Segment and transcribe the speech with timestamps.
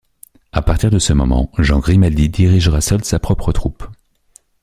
[0.51, 3.85] À partir de ce moment, Jean Grimaldi dirigera seul sa propre troupe.